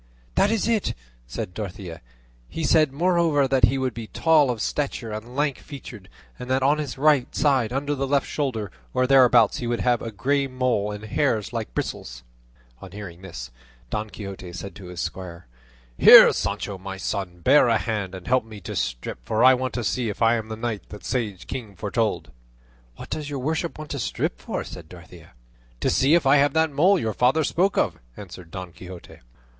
[0.33, 0.95] "That is it,"
[1.27, 2.01] said Dorothea;
[2.49, 6.63] "he said, moreover, that he would be tall of stature and lank featured; and that
[6.63, 10.47] on his right side under the left shoulder, or thereabouts, he would have a grey
[10.47, 12.23] mole with hairs like bristles."
[12.81, 13.51] On hearing this,
[13.91, 15.45] Don Quixote said to his squire,
[15.99, 19.75] "Here, Sancho my son, bear a hand and help me to strip, for I want
[19.75, 22.31] to see if I am the knight that sage king foretold."
[22.95, 25.33] "What does your worship want to strip for?" said Dorothea.
[25.79, 29.19] "To see if I have that mole your father spoke of," answered Don Quixote.